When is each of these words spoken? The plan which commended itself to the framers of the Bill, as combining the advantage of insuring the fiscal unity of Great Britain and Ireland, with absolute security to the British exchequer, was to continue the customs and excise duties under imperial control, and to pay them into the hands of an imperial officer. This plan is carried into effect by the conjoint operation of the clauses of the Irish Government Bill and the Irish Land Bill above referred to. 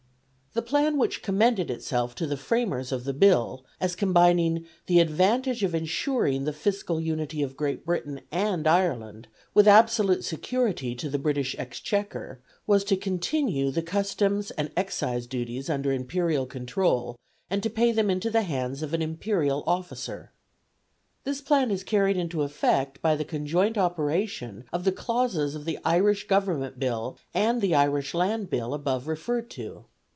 The 0.53 0.61
plan 0.61 0.97
which 0.97 1.21
commended 1.23 1.71
itself 1.71 2.13
to 2.15 2.27
the 2.27 2.35
framers 2.35 2.91
of 2.91 3.05
the 3.05 3.13
Bill, 3.13 3.63
as 3.79 3.95
combining 3.95 4.65
the 4.87 4.99
advantage 4.99 5.63
of 5.63 5.73
insuring 5.73 6.43
the 6.43 6.51
fiscal 6.51 6.99
unity 6.99 7.41
of 7.41 7.55
Great 7.55 7.85
Britain 7.85 8.19
and 8.33 8.67
Ireland, 8.67 9.29
with 9.53 9.65
absolute 9.65 10.25
security 10.25 10.93
to 10.93 11.09
the 11.09 11.17
British 11.17 11.55
exchequer, 11.57 12.41
was 12.67 12.83
to 12.83 12.97
continue 12.97 13.71
the 13.71 13.81
customs 13.81 14.51
and 14.51 14.71
excise 14.75 15.25
duties 15.25 15.69
under 15.69 15.93
imperial 15.93 16.45
control, 16.45 17.15
and 17.49 17.63
to 17.63 17.69
pay 17.69 17.93
them 17.93 18.09
into 18.09 18.29
the 18.29 18.41
hands 18.43 18.83
of 18.83 18.93
an 18.93 19.01
imperial 19.01 19.63
officer. 19.65 20.33
This 21.23 21.39
plan 21.39 21.71
is 21.71 21.81
carried 21.85 22.17
into 22.17 22.41
effect 22.43 23.01
by 23.01 23.15
the 23.15 23.23
conjoint 23.23 23.77
operation 23.77 24.65
of 24.73 24.83
the 24.83 24.91
clauses 24.91 25.55
of 25.55 25.63
the 25.63 25.79
Irish 25.85 26.27
Government 26.27 26.77
Bill 26.77 27.17
and 27.33 27.61
the 27.61 27.73
Irish 27.73 28.13
Land 28.13 28.49
Bill 28.49 28.73
above 28.73 29.07
referred 29.07 29.49
to. 29.51 29.85